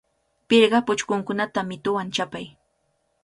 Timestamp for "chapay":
2.15-2.45